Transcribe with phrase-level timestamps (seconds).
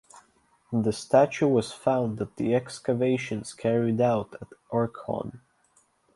[0.73, 5.41] The statue was found at the excavations carried out at Orkhon.